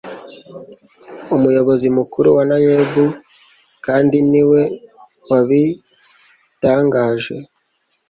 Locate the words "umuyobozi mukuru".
1.35-2.27